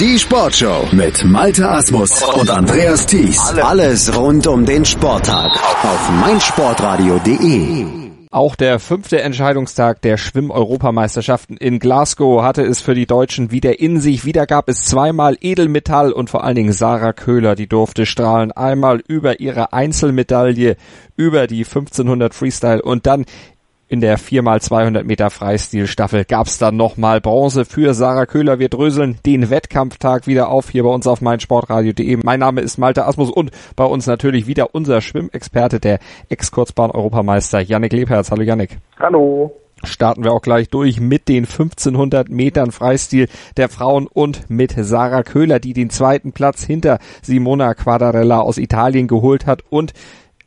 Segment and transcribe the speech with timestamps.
[0.00, 3.38] Die Sportshow mit Malte Asmus und Andreas Thies.
[3.62, 5.52] Alles rund um den Sporttag
[5.84, 8.04] auf meinsportradio.de.
[8.32, 14.00] Auch der fünfte Entscheidungstag der Schwimm-Europameisterschaften in Glasgow hatte es für die Deutschen wieder in
[14.00, 14.24] sich.
[14.24, 18.50] Wieder gab es zweimal Edelmetall und vor allen Dingen Sarah Köhler, die durfte strahlen.
[18.50, 20.76] Einmal über ihre Einzelmedaille,
[21.16, 23.26] über die 1500 Freestyle und dann
[23.94, 28.58] in der 4x200 Meter Freistilstaffel gab's dann nochmal Bronze für Sarah Köhler.
[28.58, 32.18] Wir dröseln den Wettkampftag wieder auf hier bei uns auf meinsportradio.de.
[32.24, 37.92] Mein Name ist Malte Asmus und bei uns natürlich wieder unser Schwimmexperte, der Ex-Kurzbahn-Europameister Yannick
[37.92, 38.32] Lebherz.
[38.32, 38.78] Hallo Yannick.
[38.98, 39.52] Hallo
[39.84, 45.22] starten wir auch gleich durch mit den 1500 Metern Freistil der Frauen und mit Sarah
[45.22, 49.92] Köhler, die den zweiten Platz hinter Simona Quadarella aus Italien geholt hat und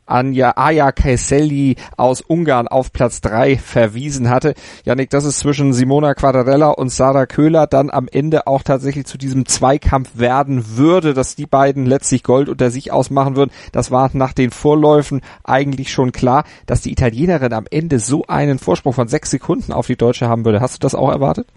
[0.08, 4.54] Anja Aja Kaiselli aus Ungarn auf Platz drei verwiesen hatte.
[4.84, 9.18] Janik, dass es zwischen Simona Quadarella und Sarah Köhler dann am Ende auch tatsächlich zu
[9.18, 13.50] diesem Zweikampf werden würde, dass die beiden letztlich Gold unter sich ausmachen würden.
[13.72, 18.58] Das war nach den Vorläufen eigentlich schon klar, dass die Italienerin am Ende so einen
[18.58, 20.60] Vorsprung von sechs Sekunden auf die Deutsche haben würde.
[20.60, 21.48] Hast du das auch erwartet?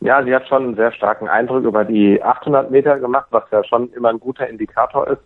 [0.00, 3.64] Ja, sie hat schon einen sehr starken Eindruck über die 800 Meter gemacht, was ja
[3.64, 5.22] schon immer ein guter Indikator ist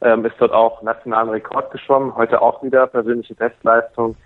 [0.00, 4.16] ähm, ist dort auch nationalen Rekord geschwommen, heute auch wieder persönliche Bestleistung.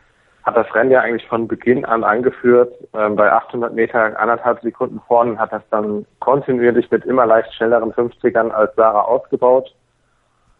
[0.43, 5.01] Hat das Rennen ja eigentlich von Beginn an angeführt, ähm, bei 800 Meter anderthalb Sekunden
[5.07, 9.73] vorne, hat das dann kontinuierlich mit immer leicht schnelleren 50ern als Sarah ausgebaut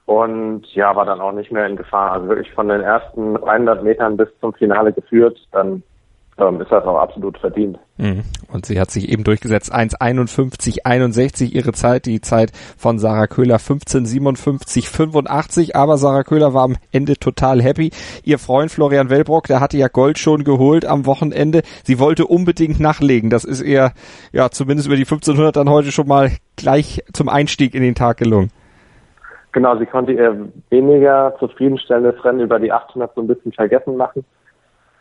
[0.07, 2.13] und ja, war dann auch nicht mehr in Gefahr.
[2.13, 5.83] Also wirklich von den ersten 100 Metern bis zum Finale geführt, dann
[6.49, 7.79] ähm, ist das auch absolut verdient.
[7.99, 8.23] Mhm.
[8.53, 9.75] Und sie hat sich eben durchgesetzt.
[9.75, 15.75] 1,51,61 ihre Zeit, die Zeit von Sarah Köhler 15,57,85.
[15.75, 17.91] Aber Sarah Köhler war am Ende total happy.
[18.25, 21.63] Ihr Freund Florian Wellbrock, der hatte ja Gold schon geholt am Wochenende.
[21.85, 23.31] Sie wollte unbedingt nachlegen.
[23.31, 23.93] Das ist ihr,
[24.33, 28.19] ja, zumindest über die 1500 dann heute schon mal gleich zum Einstieg in den Tag
[28.19, 28.51] gelungen.
[29.53, 34.25] Genau, sie konnte ihr weniger zufriedenstellendes Rennen über die 800 so ein bisschen vergessen machen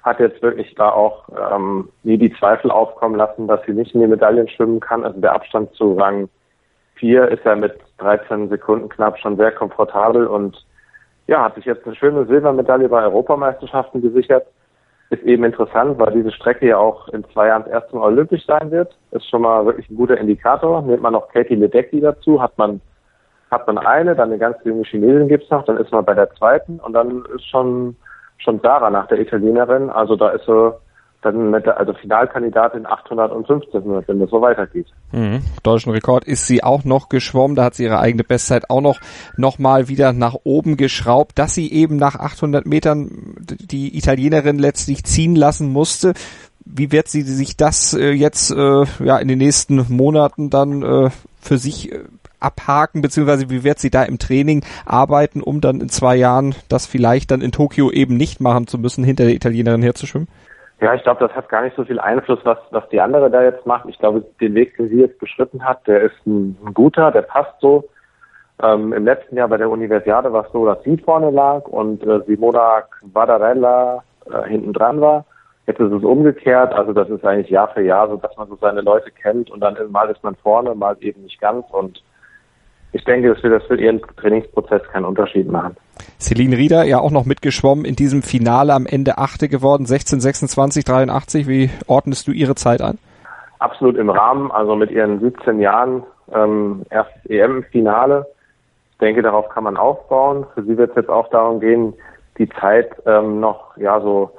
[0.03, 4.01] hat jetzt wirklich da auch ähm, nie die Zweifel aufkommen lassen, dass sie nicht in
[4.01, 5.03] die Medaillen schwimmen kann.
[5.03, 6.29] Also der Abstand zu Rang
[6.95, 10.65] 4 ist ja mit 13 Sekunden knapp schon sehr komfortabel und
[11.27, 14.47] ja, hat sich jetzt eine schöne Silbermedaille bei Europameisterschaften gesichert.
[15.11, 18.45] Ist eben interessant, weil diese Strecke ja auch in zwei Jahren das erste Mal olympisch
[18.45, 18.97] sein wird.
[19.11, 20.81] Ist schon mal wirklich ein guter Indikator.
[20.81, 22.81] Nimmt man noch Katie Ledecky dazu, hat man
[23.51, 26.31] hat man eine, dann eine ganz junge Chinesin gibt's noch, dann ist man bei der
[26.35, 27.97] zweiten und dann ist schon
[28.43, 29.89] schon Sarah nach der Italienerin.
[29.89, 30.73] Also da ist so
[31.21, 34.87] dann mit der, also Finalkandidatin 800 und 1500, wenn das so weitergeht.
[35.11, 35.41] Mhm.
[35.63, 38.99] Deutschen Rekord ist sie auch noch geschwommen, da hat sie ihre eigene Bestzeit auch noch,
[39.37, 45.03] noch mal wieder nach oben geschraubt, dass sie eben nach 800 Metern die Italienerin letztlich
[45.03, 46.13] ziehen lassen musste.
[46.65, 51.09] Wie wird sie sich das äh, jetzt äh, ja in den nächsten Monaten dann äh,
[51.39, 51.99] für sich äh,
[52.41, 56.85] abhaken, beziehungsweise wie wird sie da im Training arbeiten, um dann in zwei Jahren das
[56.85, 60.27] vielleicht dann in Tokio eben nicht machen zu müssen, hinter der Italienerin herzuschwimmen?
[60.81, 63.43] Ja, ich glaube, das hat gar nicht so viel Einfluss, was, was die andere da
[63.43, 63.87] jetzt macht.
[63.87, 67.21] Ich glaube, den Weg, den sie jetzt beschritten hat, der ist ein, ein guter, der
[67.21, 67.87] passt so.
[68.63, 72.03] Ähm, Im letzten Jahr bei der Universiade war es so, dass sie vorne lag und
[72.03, 75.25] äh, Simona Quadarella äh, hinten dran war.
[75.67, 78.57] Jetzt ist es umgekehrt, also das ist eigentlich Jahr für Jahr so, dass man so
[78.59, 82.03] seine Leute kennt und dann mal ist man vorne, mal eben nicht ganz und
[82.93, 85.75] ich denke, das wird, das wird ihren Trainingsprozess keinen Unterschied machen.
[86.19, 90.83] Celine Rieder ja auch noch mitgeschwommen in diesem Finale am Ende Achte geworden, 16, 26,
[90.83, 91.47] 83.
[91.47, 92.97] Wie ordnest du ihre Zeit ein?
[93.59, 96.03] Absolut im Rahmen, also mit ihren 17 Jahren
[96.33, 98.25] ähm, erstes EM-Finale.
[98.91, 100.45] Ich denke, darauf kann man aufbauen.
[100.53, 101.93] Für sie wird es jetzt auch darum gehen,
[102.37, 104.31] die Zeit ähm, noch ja so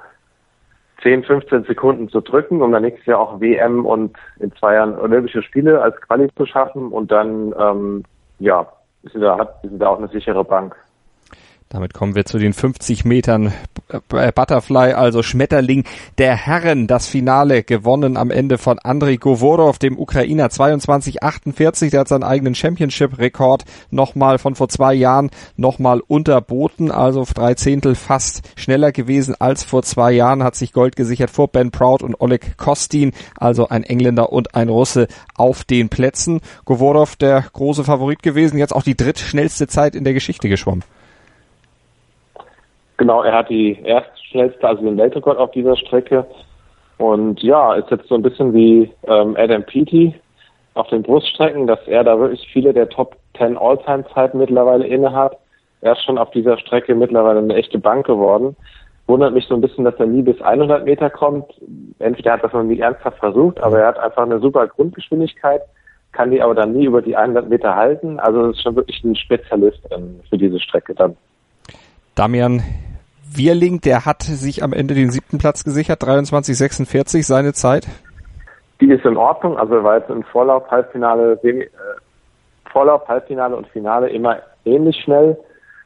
[1.03, 4.99] 10, 15 Sekunden zu drücken, um dann nächstes Jahr auch WM und in zwei Jahren
[4.99, 8.05] Olympische Spiele als Quali zu schaffen und dann ähm,
[8.43, 8.67] ja,
[9.03, 10.77] ist da, hat, ist da auch eine sichere Bank.
[11.73, 13.51] Damit kommen wir zu den 50 Metern
[13.89, 15.85] äh, Butterfly, also Schmetterling
[16.19, 16.87] der Herren.
[16.87, 21.89] Das Finale gewonnen am Ende von Andrei Govorov, dem Ukrainer 22:48.
[21.89, 26.91] Der hat seinen eigenen Championship-Rekord nochmal von vor zwei Jahren nochmal unterboten.
[26.91, 30.43] Also drei Zehntel fast schneller gewesen als vor zwei Jahren.
[30.43, 34.69] Hat sich Gold gesichert vor Ben Proud und Oleg Kostin, also ein Engländer und ein
[34.69, 36.43] Russe auf den Plätzen.
[36.67, 40.85] Govorov der große Favorit gewesen, jetzt auch die drittschnellste Zeit in der Geschichte geschwommen.
[43.03, 46.25] Genau, er hat die erstschnellste, also den Weltrekord auf dieser Strecke.
[46.99, 50.15] Und ja, ist jetzt so ein bisschen wie ähm, Adam Peaty
[50.75, 55.37] auf den Bruststrecken, dass er da wirklich viele der Top 10 All-Time-Zeiten mittlerweile innehat.
[55.81, 58.55] Er ist schon auf dieser Strecke mittlerweile eine echte Bank geworden.
[59.09, 61.47] Wundert mich so ein bisschen, dass er nie bis 100 Meter kommt.
[61.99, 65.63] Entweder hat das noch nie ernsthaft versucht, aber er hat einfach eine super Grundgeschwindigkeit,
[66.13, 68.21] kann die aber dann nie über die 100 Meter halten.
[68.21, 71.17] Also ist schon wirklich ein Spezialist ähm, für diese Strecke dann.
[72.15, 72.63] Damian
[73.37, 77.87] Wierling, der hat sich am Ende den siebten Platz gesichert, 23,46 seine Zeit.
[78.81, 81.69] Die ist in Ordnung, also er war jetzt im Vorlauf, Halbfinale, äh,
[82.71, 85.37] Vorlauf, Halbfinale und Finale immer ähnlich schnell.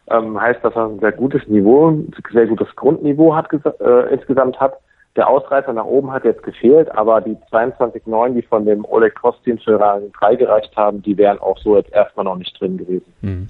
[0.09, 4.59] Ähm, heißt, dass er ein sehr gutes Niveau, ein sehr gutes Grundniveau hat, äh, insgesamt
[4.61, 4.79] hat.
[5.17, 9.59] Der Ausreißer nach oben hat jetzt gefehlt, aber die 22,9, die von dem Oleg Kostin
[9.59, 13.13] für Rang 3 gereicht haben, die wären auch so jetzt erstmal noch nicht drin gewesen.
[13.23, 13.49] Mhm.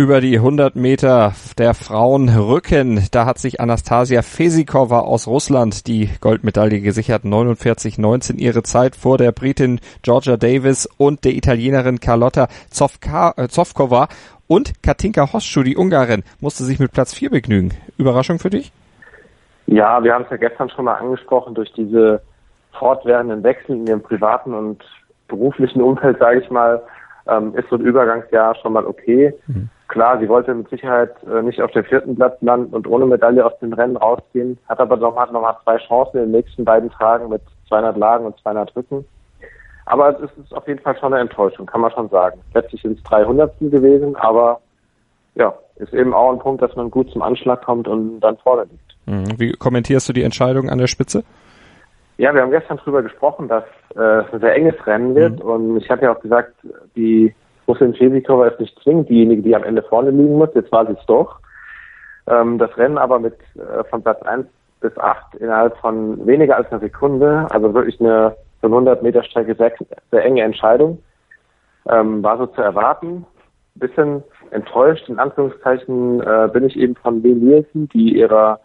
[0.00, 6.08] Über die 100 Meter der Frauen Rücken, da hat sich Anastasia Fesikova aus Russland die
[6.22, 7.24] Goldmedaille gesichert.
[7.24, 14.08] 49,19 ihre Zeit vor der Britin Georgia Davis und der Italienerin Carlotta Zofka, äh, Zofkova.
[14.48, 17.72] Und Katinka Hostschuh, die Ungarin, musste sich mit Platz 4 begnügen.
[17.98, 18.72] Überraschung für dich?
[19.66, 22.22] Ja, wir haben es ja gestern schon mal angesprochen, durch diese
[22.72, 24.82] fortwährenden Wechsel in ihrem privaten und
[25.28, 26.82] beruflichen Umfeld, sage ich mal,
[27.28, 29.34] ähm, ist so ein Übergangsjahr schon mal okay.
[29.46, 29.68] Mhm.
[29.90, 33.44] Klar, sie wollte mit Sicherheit äh, nicht auf dem vierten Platz landen und ohne Medaille
[33.44, 36.64] aus dem Rennen rausgehen, hat aber noch, hat noch mal zwei Chancen in den nächsten
[36.64, 39.04] beiden Tagen mit 200 Lagen und 200 Rücken.
[39.86, 42.40] Aber es ist auf jeden Fall schon eine Enttäuschung, kann man schon sagen.
[42.54, 44.60] Letztlich sind es 300 gewesen, aber
[45.34, 48.68] ja, ist eben auch ein Punkt, dass man gut zum Anschlag kommt und dann vorne
[48.70, 48.96] liegt.
[49.06, 49.40] Mhm.
[49.40, 51.24] Wie kommentierst du die Entscheidung an der Spitze?
[52.16, 53.64] Ja, wir haben gestern darüber gesprochen, dass
[53.96, 55.50] äh, es ein sehr enges Rennen wird mhm.
[55.50, 56.54] und ich habe ja auch gesagt,
[56.94, 57.34] die
[57.70, 60.50] Russin Chesikova ist nicht zwingend diejenige, die am Ende vorne liegen muss.
[60.54, 61.38] Jetzt war sie es doch.
[62.26, 64.46] Ähm, das Rennen aber mit äh, von Platz 1
[64.80, 69.72] bis 8 innerhalb von weniger als einer Sekunde, also wirklich eine 100 Meter Strecke sehr,
[70.10, 71.00] sehr enge Entscheidung,
[71.88, 73.24] ähm, war so zu erwarten.
[73.76, 78.58] Bisschen enttäuscht, in Anführungszeichen, äh, bin ich eben von Lee Nielsen, die ihrer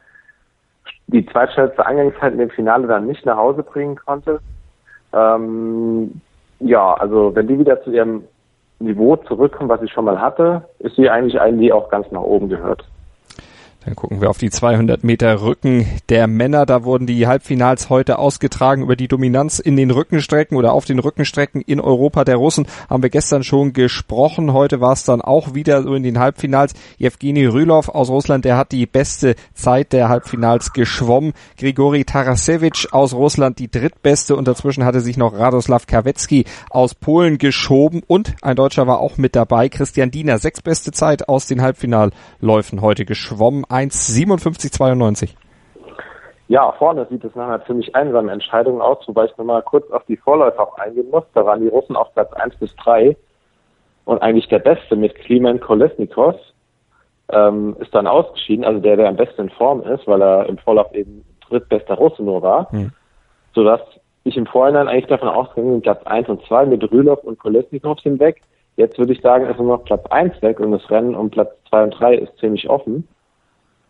[1.07, 4.39] die zweitschnellste Eingangszeit in dem Finale dann nicht nach Hause bringen konnte.
[5.13, 6.21] Ähm,
[6.59, 8.23] ja, also wenn die wieder zu ihrem
[8.79, 12.21] Niveau zurückkommt, was sie schon mal hatte, ist sie eigentlich eine, die auch ganz nach
[12.21, 12.83] oben gehört.
[13.85, 16.65] Dann gucken wir auf die 200 Meter Rücken der Männer.
[16.65, 20.97] Da wurden die Halbfinals heute ausgetragen über die Dominanz in den Rückenstrecken oder auf den
[20.97, 22.65] Rückenstrecken in Europa der Russen.
[22.89, 24.53] Haben wir gestern schon gesprochen.
[24.53, 26.73] Heute war es dann auch wieder so in den Halbfinals.
[26.97, 31.33] Evgeny Rylov aus Russland, der hat die beste Zeit der Halbfinals geschwommen.
[31.59, 37.37] Grigori Tarasevich aus Russland die drittbeste und dazwischen hatte sich noch Radoslav Kawecki aus Polen
[37.37, 39.69] geschoben und ein Deutscher war auch mit dabei.
[39.69, 43.63] Christian Diener, sechstbeste Zeit aus den Halbfinalläufen heute geschwommen.
[43.75, 45.35] 1,57,92.
[46.47, 50.03] Ja, vorne sieht es nach einer ziemlich einsamen Entscheidung aus, wobei ich nochmal kurz auf
[50.05, 51.23] die Vorläufer auch eingehen muss.
[51.33, 53.17] Da waren die Russen auf Platz 1 bis 3
[54.05, 56.35] und eigentlich der Beste mit Klimen Kolesnikos
[57.29, 60.59] ähm, ist dann ausgeschieden, also der, der am besten in Form ist, weil er im
[60.59, 62.91] Vorlauf eben drittbester Russe nur war, hm.
[63.53, 63.81] sodass
[64.23, 68.19] ich im Vorhinein eigentlich davon ausgegangen Platz 1 und 2 mit Rülov und Kolesnikov sind
[68.19, 68.41] weg.
[68.75, 71.51] Jetzt würde ich sagen, ist nur noch Platz 1 weg und das Rennen um Platz
[71.69, 73.07] 2 und 3 ist ziemlich offen.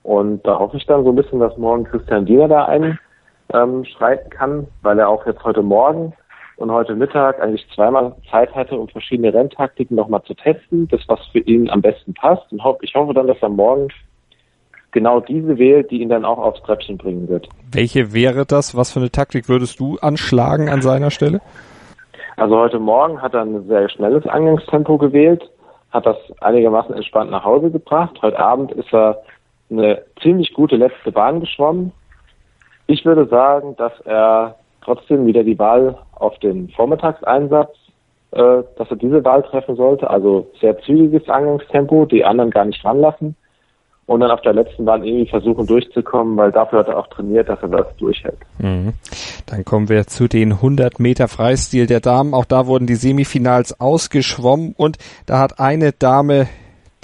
[0.05, 4.29] Und da hoffe ich dann so ein bisschen, dass morgen Christian Diener da einschreiten ähm,
[4.29, 6.13] kann, weil er auch jetzt heute Morgen
[6.57, 11.19] und heute Mittag eigentlich zweimal Zeit hatte, um verschiedene Renntaktiken nochmal zu testen, das was
[11.31, 12.43] für ihn am besten passt.
[12.51, 13.87] Und ich hoffe dann, dass er morgen
[14.91, 17.49] genau diese wählt, die ihn dann auch aufs Treppchen bringen wird.
[17.71, 18.77] Welche wäre das?
[18.77, 21.41] Was für eine Taktik würdest du anschlagen an seiner Stelle?
[22.37, 25.50] Also heute Morgen hat er ein sehr schnelles Eingangstempo gewählt,
[25.89, 28.15] hat das einigermaßen entspannt nach Hause gebracht.
[28.21, 29.24] Heute Abend ist er
[29.69, 31.91] eine ziemlich gute letzte Bahn geschwommen.
[32.88, 37.72] Ich würde sagen, dass er trotzdem wieder die Wahl auf den Vormittagseinsatz,
[38.31, 40.10] äh, dass er diese Wahl treffen sollte.
[40.10, 43.36] Also sehr zügiges Eingangstempo, die anderen gar nicht ranlassen.
[44.07, 47.50] Und dann auf der letzten Bahn irgendwie versuchen durchzukommen, weil dafür hat er auch trainiert,
[47.50, 48.38] dass er das durchhält.
[48.60, 48.93] Mhm.
[49.48, 52.36] Dann kommen wir zu den 100 Meter Freistil der Damen.
[52.36, 56.48] Auch da wurden die Semifinals ausgeschwommen und da hat eine Dame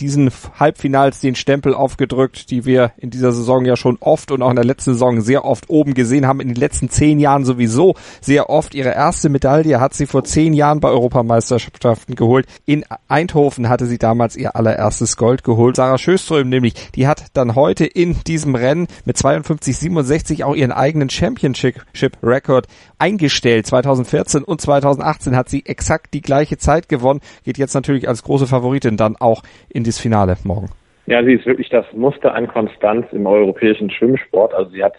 [0.01, 4.49] diesen Halbfinals den Stempel aufgedrückt, die wir in dieser Saison ja schon oft und auch
[4.49, 7.95] in der letzten Saison sehr oft oben gesehen haben, in den letzten zehn Jahren sowieso
[8.19, 8.73] sehr oft.
[8.73, 12.47] Ihre erste Medaille hat sie vor zehn Jahren bei Europameisterschaften geholt.
[12.65, 15.75] In Eindhoven hatte sie damals ihr allererstes Gold geholt.
[15.75, 21.09] Sarah Schöström nämlich, die hat dann heute in diesem Rennen mit 52,67 auch ihren eigenen
[21.09, 22.67] Championship-Record
[23.01, 23.65] eingestellt.
[23.65, 28.47] 2014 und 2018 hat sie exakt die gleiche Zeit gewonnen, geht jetzt natürlich als große
[28.47, 30.69] Favoritin dann auch in das Finale morgen?
[31.07, 34.53] Ja, sie ist wirklich das Muster an Konstanz im europäischen Schwimmsport.
[34.53, 34.93] Also sie hat,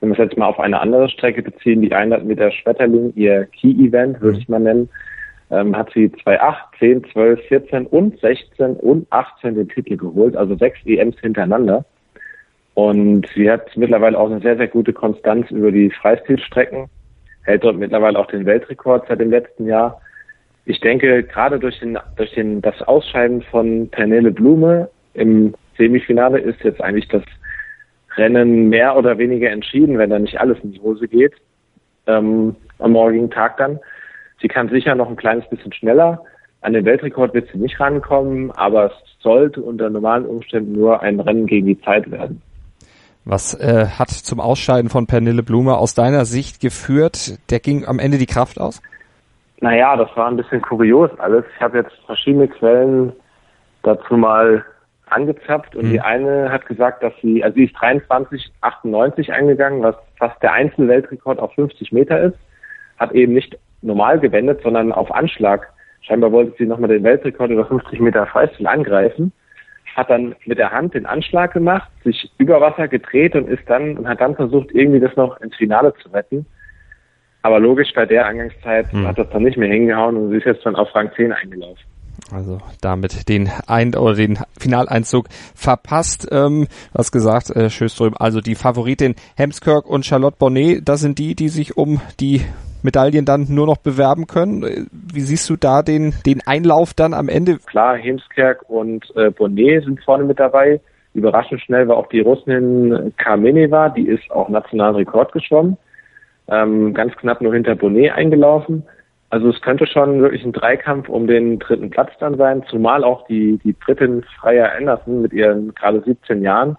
[0.00, 3.46] wenn wir es jetzt mal auf eine andere Strecke beziehen, die 100 Meter Schmetterling, ihr
[3.46, 4.88] Key-Event, würde ich mal nennen,
[5.50, 10.56] ähm, hat sie 2,8, 10, 12, 14 und 16 und 18 den Titel geholt, also
[10.56, 11.84] sechs EMs hintereinander.
[12.74, 16.88] Und sie hat mittlerweile auch eine sehr, sehr gute Konstanz über die Freistilstrecken,
[17.50, 20.00] hält dort mittlerweile auch den Weltrekord seit dem letzten Jahr
[20.70, 26.62] ich denke, gerade durch den, durch den, das Ausscheiden von Pernille Blume im Semifinale ist
[26.62, 27.22] jetzt eigentlich das
[28.16, 31.32] Rennen mehr oder weniger entschieden, wenn da nicht alles in die Hose geht,
[32.06, 33.80] ähm, am morgigen Tag dann.
[34.40, 36.22] Sie kann sicher noch ein kleines bisschen schneller.
[36.60, 41.20] An den Weltrekord wird sie nicht rankommen, aber es sollte unter normalen Umständen nur ein
[41.20, 42.42] Rennen gegen die Zeit werden.
[43.30, 47.38] Was äh, hat zum Ausscheiden von Pernille Blume aus deiner Sicht geführt?
[47.48, 48.82] Der ging am Ende die Kraft aus?
[49.60, 51.44] Naja, das war ein bisschen kurios alles.
[51.54, 53.12] Ich habe jetzt verschiedene Quellen
[53.84, 54.64] dazu mal
[55.06, 55.90] angezapft und mhm.
[55.92, 61.38] die eine hat gesagt, dass sie, also sie ist 23,98 eingegangen, was fast der Einzelweltrekord
[61.38, 62.38] auf 50 Meter ist,
[62.98, 65.72] hat eben nicht normal gewendet, sondern auf Anschlag.
[66.00, 69.32] Scheinbar wollte sie nochmal den Weltrekord über 50 Meter Freistil angreifen,
[69.96, 73.96] hat dann mit der Hand den Anschlag gemacht, sich über Wasser gedreht und ist dann
[73.96, 76.46] und hat dann versucht, irgendwie das noch ins Finale zu retten.
[77.42, 79.06] Aber logisch, bei der Angangszeit mhm.
[79.06, 81.84] hat das dann nicht mehr hingehauen und sie ist jetzt dann auf Rang 10 eingelaufen.
[82.32, 86.28] Also damit den Ein oder den Finaleinzug verpasst.
[86.30, 86.66] Ähm,
[86.96, 91.48] hast gesagt, äh, Schöström, also die Favoritin Hemskirk und Charlotte Bonnet, das sind die, die
[91.48, 92.42] sich um die
[92.84, 94.88] Medaillen dann nur noch bewerben können.
[94.90, 97.58] Wie siehst du da den, den Einlauf dann am Ende?
[97.66, 100.80] Klar, Hemskerk und äh, Bonnet sind vorne mit dabei.
[101.14, 105.76] Überraschend schnell war auch die Russin Kameneva, die ist auch nationalen Rekord geschwommen.
[106.48, 108.84] Ähm, ganz knapp nur hinter Bonnet eingelaufen.
[109.30, 113.26] Also es könnte schon wirklich ein Dreikampf um den dritten Platz dann sein, zumal auch
[113.28, 116.76] die, die Britin Freya Anderson mit ihren gerade 17 Jahren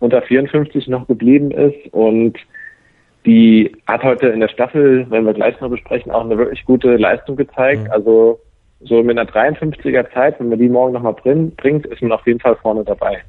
[0.00, 2.36] unter 54 noch geblieben ist und
[3.26, 6.96] die hat heute in der Staffel, wenn wir gleich noch besprechen, auch eine wirklich gute
[6.96, 7.84] Leistung gezeigt.
[7.84, 7.90] Mhm.
[7.90, 8.40] Also
[8.80, 12.40] so mit einer 53er Zeit, wenn man die morgen nochmal bringt, ist man auf jeden
[12.40, 13.22] Fall vorne dabei.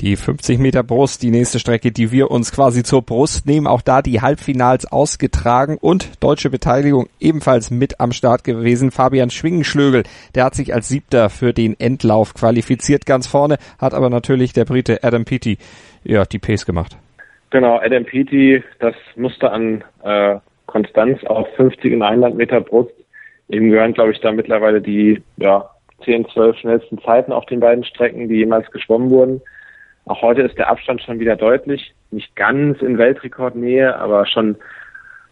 [0.00, 3.68] Die 50 Meter Brust, die nächste Strecke, die wir uns quasi zur Brust nehmen.
[3.68, 8.90] Auch da die Halbfinals ausgetragen und deutsche Beteiligung ebenfalls mit am Start gewesen.
[8.90, 10.02] Fabian Schwingenschlögel,
[10.34, 14.64] der hat sich als Siebter für den Endlauf qualifiziert ganz vorne, hat aber natürlich der
[14.64, 15.58] Brite Adam Peaty
[16.02, 16.96] ja, die Pace gemacht.
[17.52, 22.94] Genau, Adam Peaty, das musste an äh, Konstanz auf 50 und 100 Meter Brust.
[23.48, 25.68] Ihm gehören, glaube ich, da mittlerweile die ja,
[26.02, 29.42] 10, 12 schnellsten Zeiten auf den beiden Strecken, die jemals geschwommen wurden.
[30.06, 34.56] Auch heute ist der Abstand schon wieder deutlich, nicht ganz in Weltrekordnähe, aber schon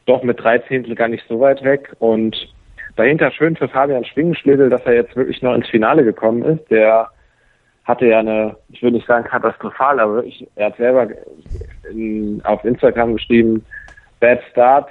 [0.04, 1.96] doch mit drei Zehntel gar nicht so weit weg.
[2.00, 2.36] Und
[2.96, 6.70] dahinter schön für Fabian Schwingenschlädel, dass er jetzt wirklich noch ins Finale gekommen ist.
[6.70, 7.08] Der
[7.84, 11.08] hatte ja eine, ich würde nicht sagen katastrophal, aber wirklich, er hat selber
[11.90, 13.64] in, auf Instagram geschrieben,
[14.20, 14.88] Bad Start,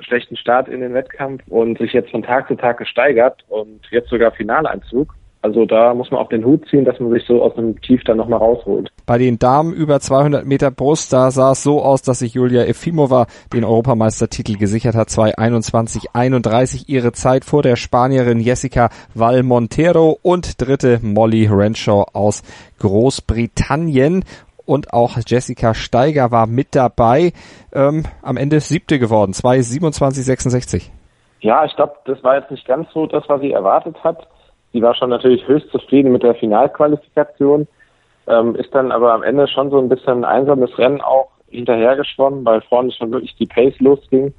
[0.00, 4.08] schlechten Start in den Wettkampf und sich jetzt von Tag zu Tag gesteigert und jetzt
[4.08, 5.14] sogar Finaleinzug.
[5.46, 8.02] Also da muss man auch den Hut ziehen, dass man sich so aus dem Tief
[8.02, 8.90] dann nochmal rausholt.
[9.06, 12.64] Bei den Damen über 200 Meter Brust, da sah es so aus, dass sich Julia
[12.64, 15.08] Efimova den Europameistertitel gesichert hat.
[15.08, 22.42] 2.21.31 ihre Zeit vor der Spanierin Jessica Valmontero und dritte Molly Renshaw aus
[22.80, 24.24] Großbritannien
[24.66, 27.32] und auch Jessica Steiger war mit dabei.
[27.72, 30.90] Ähm, am Ende siebte geworden, 2.27.66.
[31.40, 34.26] Ja, ich glaube, das war jetzt nicht ganz so das, was sie erwartet hat.
[34.72, 37.66] Die war schon natürlich höchst zufrieden mit der Finalqualifikation,
[38.26, 42.44] ähm, ist dann aber am Ende schon so ein bisschen ein einsames Rennen auch hinterhergeschwommen,
[42.44, 44.34] weil vorne schon wirklich die Pace losging.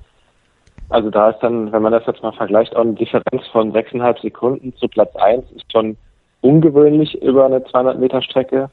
[0.90, 4.20] Also da ist dann, wenn man das jetzt mal vergleicht, auch eine Differenz von sechseinhalb
[4.20, 5.98] Sekunden zu Platz eins ist schon
[6.42, 8.70] ungewöhnlich über eine 200 Meter Strecke.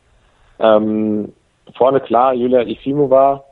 [0.59, 1.33] Ähm,
[1.77, 3.45] vorne klar, Julia Ifimova.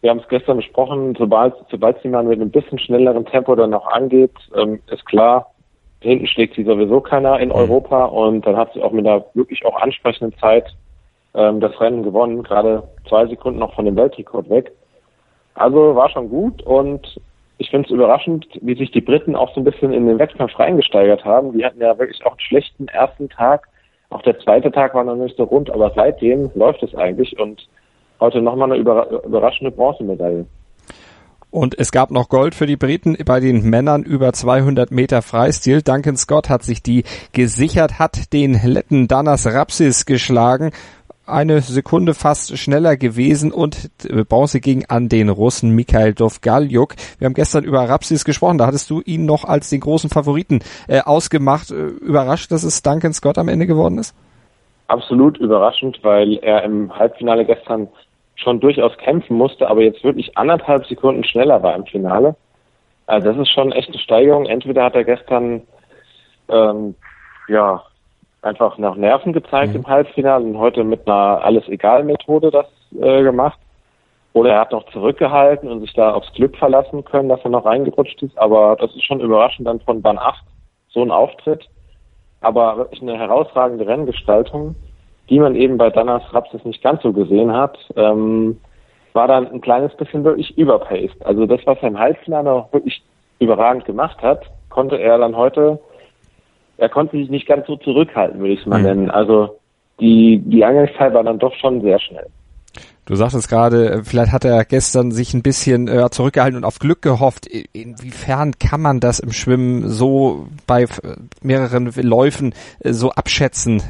[0.00, 3.70] Wir haben es gestern besprochen, sobald, sobald sie mal mit einem bisschen schnelleren Tempo dann
[3.70, 5.54] noch angeht, ähm, ist klar,
[6.00, 7.54] hinten schlägt sie sowieso keiner in mhm.
[7.54, 10.66] Europa und dann hat sie auch mit einer wirklich auch ansprechenden Zeit
[11.34, 14.72] ähm, das Rennen gewonnen, gerade zwei Sekunden noch von dem Weltrekord weg.
[15.54, 17.18] Also war schon gut und
[17.58, 20.58] ich finde es überraschend, wie sich die Briten auch so ein bisschen in den Wettkampf
[20.58, 21.52] reingesteigert haben.
[21.52, 23.68] Die hatten ja wirklich auch einen schlechten ersten Tag.
[24.14, 27.68] Auch der zweite Tag war noch nicht so rund, aber seitdem läuft es eigentlich und
[28.20, 30.46] heute nochmal eine überraschende Bronzemedaille.
[31.50, 35.82] Und es gab noch Gold für die Briten bei den Männern über 200 Meter Freistil.
[35.82, 37.02] Duncan Scott hat sich die
[37.32, 40.70] gesichert, hat den Letten Danas Rapsis geschlagen.
[41.26, 43.90] Eine Sekunde fast schneller gewesen und
[44.28, 46.96] Bronze ging an den Russen Mikhail Dovgaljuk.
[47.18, 50.60] Wir haben gestern über Rapsis gesprochen, da hattest du ihn noch als den großen Favoriten
[50.86, 51.70] äh, ausgemacht.
[51.70, 54.14] Äh, überrascht, dass es Duncan Scott am Ende geworden ist?
[54.88, 57.88] Absolut überraschend, weil er im Halbfinale gestern
[58.34, 62.36] schon durchaus kämpfen musste, aber jetzt wirklich anderthalb Sekunden schneller war im Finale.
[63.06, 64.44] Also das ist schon echt eine Steigerung.
[64.44, 65.62] Entweder hat er gestern
[66.50, 66.94] ähm,
[67.48, 67.82] ja
[68.44, 69.80] einfach nach Nerven gezeigt mhm.
[69.80, 72.66] im Halbfinale und heute mit einer alles egal Methode das
[73.00, 73.58] äh, gemacht.
[74.32, 77.64] Oder er hat noch zurückgehalten und sich da aufs Glück verlassen können, dass er noch
[77.64, 78.36] reingerutscht ist.
[78.36, 80.44] Aber das ist schon überraschend dann von Bahn 8,
[80.88, 81.68] so ein Auftritt.
[82.40, 84.74] Aber wirklich eine herausragende Renngestaltung,
[85.30, 88.58] die man eben bei Danas Rapsis nicht ganz so gesehen hat, ähm,
[89.12, 91.24] war dann ein kleines bisschen wirklich überpaced.
[91.24, 93.02] Also das, was er im Halbfinale auch wirklich
[93.38, 95.78] überragend gemacht hat, konnte er dann heute,
[96.76, 98.84] er konnte sich nicht ganz so zurückhalten, würde ich es mal mhm.
[98.84, 99.10] nennen.
[99.10, 99.58] Also
[100.00, 102.26] die, die Eingangszeit war dann doch schon sehr schnell.
[103.06, 107.02] Du sagtest gerade, vielleicht hat er gestern sich ein bisschen äh, zurückgehalten und auf Glück
[107.02, 107.46] gehofft.
[107.46, 110.86] Inwiefern kann man das im Schwimmen so bei
[111.42, 113.82] mehreren Läufen äh, so abschätzen,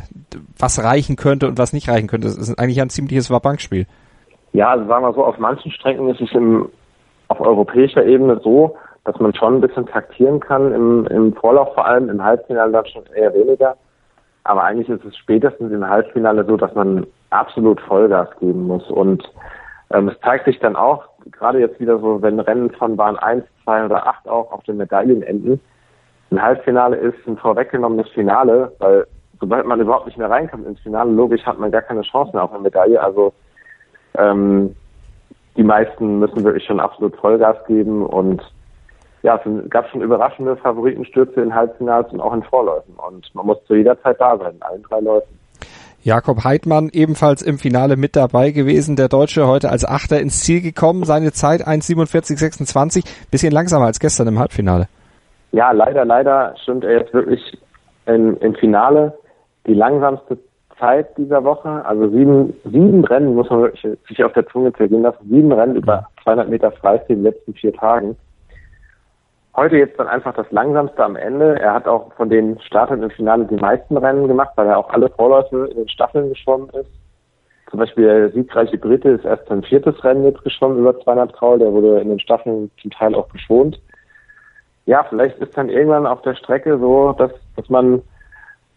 [0.58, 2.26] was reichen könnte und was nicht reichen könnte?
[2.26, 3.86] Das ist eigentlich ein ziemliches Wabankspiel.
[4.52, 6.68] Ja, also sagen wir so, auf manchen Strecken ist es im,
[7.28, 11.86] auf europäischer Ebene so, dass man schon ein bisschen taktieren kann, im, im Vorlauf vor
[11.86, 13.76] allem, im Halbfinale dann schon eher weniger.
[14.44, 18.90] Aber eigentlich ist es spätestens im Halbfinale so, dass man absolut Vollgas geben muss.
[18.90, 19.22] Und
[19.90, 23.44] ähm, es zeigt sich dann auch, gerade jetzt wieder so, wenn Rennen von Bahn 1,
[23.64, 25.60] 2 oder 8 auch auf den Medaillen enden,
[26.30, 29.06] ein Halbfinale ist ein vorweggenommenes Finale, weil
[29.40, 32.44] sobald man überhaupt nicht mehr reinkommt ins Finale, logisch hat man gar keine Chance mehr
[32.44, 33.00] auf eine Medaille.
[33.02, 33.32] Also
[34.16, 34.74] ähm,
[35.56, 38.42] die meisten müssen wirklich schon absolut Vollgas geben und
[39.24, 43.56] ja, es gab schon überraschende Favoritenstürze in Halbfinals und auch in Vorläufen und man muss
[43.64, 45.38] zu jeder Zeit da sein, in allen drei Läufen.
[46.02, 48.96] Jakob Heidmann ebenfalls im Finale mit dabei gewesen.
[48.96, 51.04] Der Deutsche heute als Achter ins Ziel gekommen.
[51.04, 53.30] Seine Zeit 1,47,26.
[53.30, 54.88] Bisschen langsamer als gestern im Halbfinale.
[55.52, 57.40] Ja, leider, leider stimmt er jetzt wirklich
[58.04, 59.14] im, im Finale
[59.66, 60.36] die langsamste
[60.78, 61.82] Zeit dieser Woche.
[61.86, 65.26] Also sieben, sieben Rennen muss man wirklich sich auf der Zunge zergehen lassen.
[65.30, 68.16] Sieben Rennen über 200 Meter Freistil in den letzten vier Tagen.
[69.56, 71.60] Heute jetzt dann einfach das langsamste am Ende.
[71.60, 74.90] Er hat auch von den Startern im Finale die meisten Rennen gemacht, weil er auch
[74.90, 76.90] alle Vorläufe in den Staffeln geschwommen ist.
[77.70, 81.60] Zum Beispiel der siegreiche Brite ist erst sein viertes Rennen jetzt geschwommen über 200 Kraul.
[81.60, 83.80] Der wurde in den Staffeln zum Teil auch geschont.
[84.86, 88.02] Ja, vielleicht ist dann irgendwann auf der Strecke so, dass, dass man,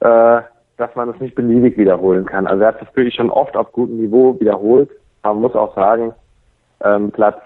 [0.02, 0.42] äh,
[0.78, 2.46] dass man es nicht beliebig wiederholen kann.
[2.46, 4.90] Also er hat das wirklich schon oft auf gutem Niveau wiederholt.
[5.24, 6.14] Man muss auch sagen,
[6.84, 7.42] ähm, Platz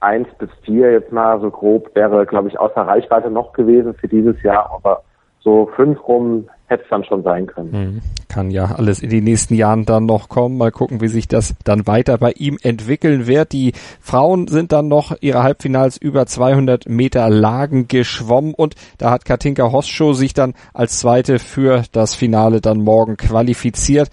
[0.00, 4.08] eins bis vier jetzt mal so grob wäre, glaube ich, außer Reichweite noch gewesen für
[4.08, 5.02] dieses Jahr, aber
[5.40, 7.70] so fünf rum hätte es dann schon sein können.
[7.70, 8.00] Mhm.
[8.28, 10.58] Kann ja alles in den nächsten Jahren dann noch kommen.
[10.58, 13.52] Mal gucken, wie sich das dann weiter bei ihm entwickeln wird.
[13.52, 19.24] Die Frauen sind dann noch ihre Halbfinals über 200 Meter Lagen geschwommen und da hat
[19.24, 24.08] Katinka Hosschow sich dann als Zweite für das Finale dann morgen qualifiziert.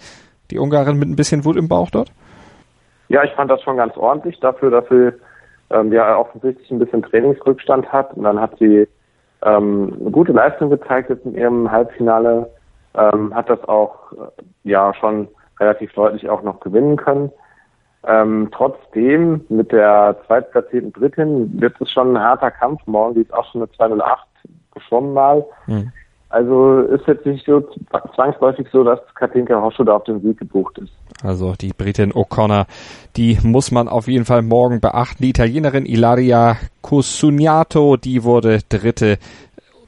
[0.52, 2.12] Die Ungarin mit ein bisschen Wut im Bauch dort?
[3.08, 5.14] Ja, ich fand das schon ganz ordentlich dafür, dafür
[5.70, 8.14] ähm, ja offensichtlich ein bisschen Trainingsrückstand hat.
[8.14, 8.86] Und dann hat sie
[9.42, 12.50] ähm, eine gute Leistung gezeigt jetzt in ihrem Halbfinale,
[12.94, 14.16] ähm, hat das auch äh,
[14.64, 15.28] ja schon
[15.60, 17.30] relativ deutlich auch noch gewinnen können.
[18.06, 23.14] Ähm, trotzdem mit der zweitplatzierten Drittin wird es schon ein harter Kampf morgen.
[23.14, 24.26] Die ist auch schon eine 208
[24.74, 25.44] geschwommen mal.
[25.66, 25.90] Mhm.
[26.28, 27.60] Also ist jetzt nicht so
[28.14, 30.92] zwangsläufig so, dass Katinka Hoscho da auf den Sieg gebucht ist.
[31.22, 32.66] Also die Britin O'Connor,
[33.16, 35.22] die muss man auf jeden Fall morgen beachten.
[35.22, 39.18] Die Italienerin Ilaria Cusugnato, die wurde dritte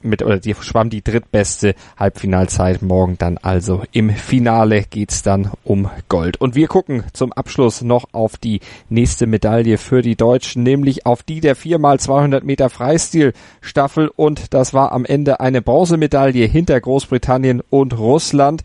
[0.01, 5.89] mit, oder die schwamm die drittbeste Halbfinalzeit morgen dann also im Finale geht's dann um
[6.09, 6.39] Gold.
[6.39, 11.23] Und wir gucken zum Abschluss noch auf die nächste Medaille für die Deutschen, nämlich auf
[11.23, 17.97] die der 4x200 Meter Freistil-Staffel und das war am Ende eine Bronzemedaille hinter Großbritannien und
[17.97, 18.63] Russland.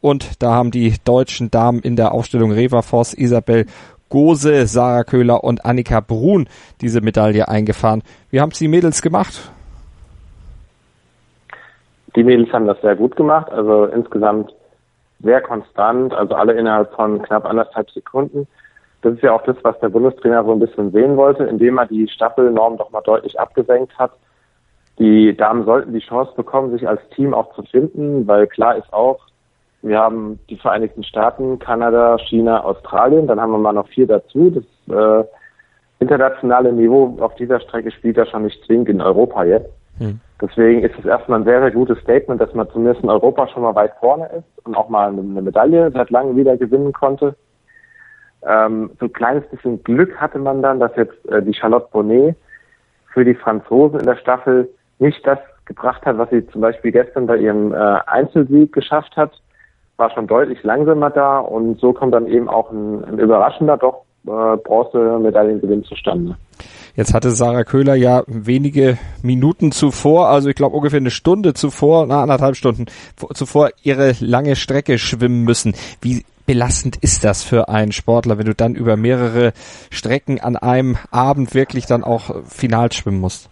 [0.00, 3.66] Und da haben die deutschen Damen in der Aufstellung Reva Voss, Isabel
[4.08, 6.48] Gose, Sarah Köhler und Annika Brun
[6.80, 8.02] diese Medaille eingefahren.
[8.30, 9.50] Wie haben es die Mädels gemacht?
[12.16, 14.52] Die Mädels haben das sehr gut gemacht, also insgesamt
[15.20, 18.48] sehr konstant, also alle innerhalb von knapp anderthalb Sekunden.
[19.02, 21.86] Das ist ja auch das, was der Bundestrainer so ein bisschen sehen wollte, indem er
[21.86, 24.12] die Staffelnorm doch mal deutlich abgesenkt hat.
[24.98, 28.92] Die Damen sollten die Chance bekommen, sich als Team auch zu finden, weil klar ist
[28.92, 29.20] auch,
[29.82, 34.50] wir haben die Vereinigten Staaten, Kanada, China, Australien, dann haben wir mal noch vier dazu.
[34.50, 35.26] Das äh,
[36.00, 39.70] internationale Niveau auf dieser Strecke spielt ja schon nicht zwingend in Europa jetzt.
[39.98, 40.20] Hm.
[40.40, 43.62] Deswegen ist es erstmal ein sehr, sehr gutes Statement, dass man zumindest in Europa schon
[43.62, 47.36] mal weit vorne ist und auch mal eine Medaille seit langem wieder gewinnen konnte.
[48.42, 52.36] Ähm, so ein kleines bisschen Glück hatte man dann, dass jetzt äh, die Charlotte Bonnet
[53.12, 57.26] für die Franzosen in der Staffel nicht das gebracht hat, was sie zum Beispiel gestern
[57.26, 59.32] bei ihrem äh, Einzelsieg geschafft hat.
[60.00, 64.04] War schon deutlich langsamer da und so kommt dann eben auch ein, ein überraschender, doch
[64.26, 66.36] äh, Bronzemedaillengewinn zustande.
[66.96, 72.06] Jetzt hatte Sarah Köhler ja wenige Minuten zuvor, also ich glaube ungefähr eine Stunde zuvor,
[72.06, 72.86] na anderthalb Stunden
[73.34, 75.74] zuvor ihre lange Strecke schwimmen müssen.
[76.00, 79.52] Wie belastend ist das für einen Sportler, wenn du dann über mehrere
[79.90, 83.50] Strecken an einem Abend wirklich dann auch final schwimmen musst?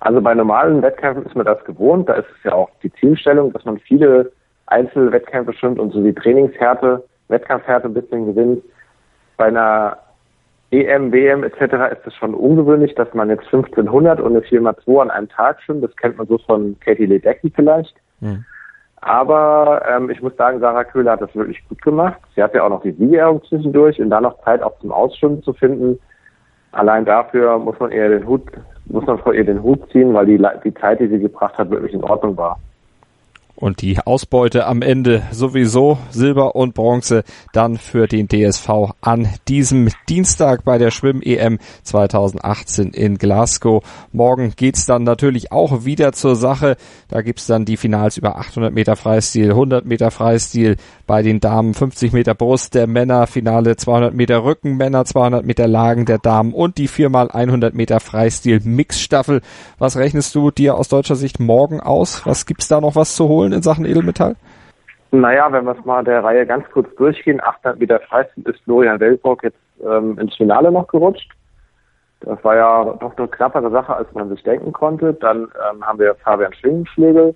[0.00, 2.08] Also bei normalen Wettkämpfen ist man das gewohnt.
[2.08, 4.32] Da ist es ja auch die Zielstellung, dass man viele
[4.68, 8.62] Einzelwettkämpfe schwimmt und so die Trainingshärte, Wettkampfhärte ein bisschen gewinnt.
[9.36, 9.98] Bei einer
[10.70, 11.92] EM, WM etc.
[11.92, 15.84] ist es schon ungewöhnlich, dass man jetzt 1500 und eine 4x2 an einem Tag schwimmt.
[15.84, 17.94] Das kennt man so von Katie Ledecky vielleicht.
[18.20, 18.44] Mhm.
[19.00, 22.20] Aber ähm, ich muss sagen, Sarah Köhler hat das wirklich gut gemacht.
[22.34, 25.42] Sie hat ja auch noch die Siegerehrung zwischendurch und dann noch Zeit auch zum Ausschwimmen
[25.42, 25.98] zu finden.
[26.72, 28.42] Allein dafür muss man eher den Hut,
[28.86, 31.70] muss man vor ihr den Hut ziehen, weil die, die Zeit, die sie gebracht hat,
[31.70, 32.58] wirklich in Ordnung war.
[33.60, 39.88] Und die Ausbeute am Ende sowieso Silber und Bronze dann für den DSV an diesem
[40.08, 43.82] Dienstag bei der Schwimm-EM 2018 in Glasgow.
[44.12, 46.76] Morgen geht's dann natürlich auch wieder zur Sache.
[47.08, 50.76] Da gibt's dann die Finals über 800 Meter Freistil, 100 Meter Freistil
[51.08, 55.66] bei den Damen, 50 Meter Brust der Männer, Finale 200 Meter Rücken Männer, 200 Meter
[55.66, 59.40] Lagen der Damen und die viermal 100 Meter Freistil Mixstaffel.
[59.78, 62.24] Was rechnest du dir aus deutscher Sicht morgen aus?
[62.24, 63.47] Was gibt's da noch was zu holen?
[63.48, 64.36] Holen in Sachen Edelmetall?
[65.10, 69.00] Naja, wenn wir es mal der Reihe ganz kurz durchgehen, 800 Meter Freistil ist Florian
[69.00, 71.30] Weltburg jetzt ähm, ins Finale noch gerutscht.
[72.20, 75.14] Das war ja doch eine knappere Sache, als man sich denken konnte.
[75.14, 77.34] Dann ähm, haben wir Fabian Schwingenschlägel.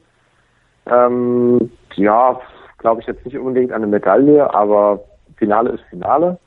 [0.87, 2.39] Ähm, ja,
[2.79, 5.01] glaube ich jetzt nicht unbedingt eine Medaille, aber
[5.37, 6.39] Finale ist Finale.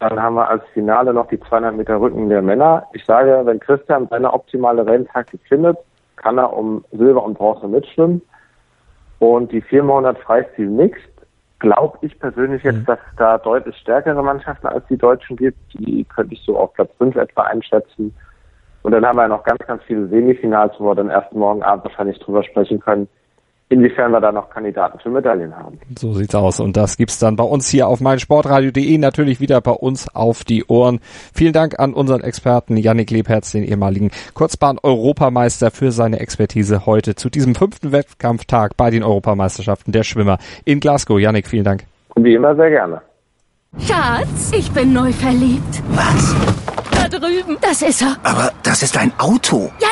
[0.00, 2.84] Dann haben wir als Finale noch die 200 Meter Rücken der Männer.
[2.92, 5.78] Ich sage, wenn Christian seine optimale Renntaktik findet,
[6.16, 8.20] kann er um Silber und Bronze mitschwimmen.
[9.22, 11.12] Und die 400 Freistil Mixed,
[11.60, 12.86] glaube ich persönlich jetzt, mhm.
[12.86, 15.60] dass es da deutlich stärkere Mannschaften als die Deutschen gibt.
[15.74, 18.12] Die könnte ich so auf Platz 5 etwa einschätzen.
[18.82, 21.84] Und dann haben wir noch ganz, ganz viele Semifinals, wo wir dann erst morgen Abend
[21.84, 23.08] wahrscheinlich drüber sprechen können,
[23.72, 25.78] inwiefern wir da noch Kandidaten für Medaillen haben.
[25.98, 26.60] So sieht's aus.
[26.60, 30.64] Und das gibt's dann bei uns hier auf meinsportradio.de natürlich wieder bei uns auf die
[30.66, 31.00] Ohren.
[31.34, 37.30] Vielen Dank an unseren Experten Yannick Lebherz, den ehemaligen Kurzbahn-Europameister, für seine Expertise heute zu
[37.30, 41.18] diesem fünften Wettkampftag bei den Europameisterschaften der Schwimmer in Glasgow.
[41.18, 41.84] Yannick, vielen Dank.
[42.16, 43.00] Wie immer sehr gerne.
[43.78, 45.82] Schatz, ich bin neu verliebt.
[45.92, 46.36] Was?
[46.92, 47.56] Da drüben.
[47.62, 48.16] Das ist er.
[48.22, 49.70] Aber das ist ein Auto.
[49.80, 49.88] Ja,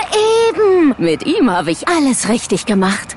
[0.50, 0.94] eben.
[0.98, 3.16] Mit ihm habe ich alles richtig gemacht.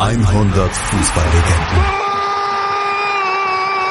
[0.00, 1.84] 100 Fußballlegenden.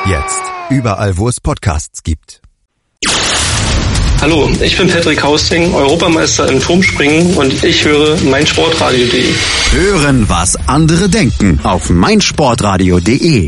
[0.07, 0.41] Jetzt
[0.71, 2.41] überall, wo es Podcasts gibt.
[4.19, 9.35] Hallo, ich bin Patrick Hausting, Europameister im Turmspringen und ich höre meinsportradio.de.
[9.71, 13.47] Hören, was andere denken auf meinsportradio.de.